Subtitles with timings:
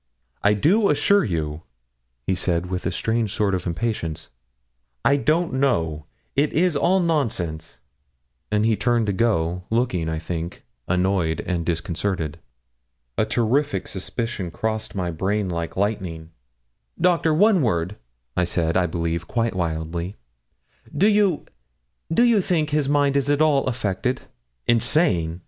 [0.41, 1.61] 'I do assure you,'
[2.25, 4.31] he said, with a strange sort of impatience,
[5.05, 7.77] 'I don't know; it is all nonsense.'
[8.51, 12.39] And he turned to go, looking, I think, annoyed and disconcerted.
[13.15, 16.31] A terrific suspicion crossed my brain like lightning.
[16.99, 17.95] 'Doctor, one word,'
[18.35, 20.15] I said, I believe, quite wildly.
[20.97, 21.45] 'Do you
[22.11, 24.21] do you think his mind is at all affected?'
[24.65, 25.39] 'Insane?'